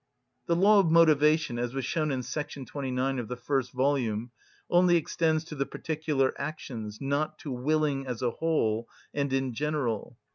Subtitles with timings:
[0.47, 2.21] The law of motivation, as was shown in§
[2.65, 4.31] 29 of the first volume,
[4.67, 10.17] only extends to the particular actions, not to willing as a whole and in general.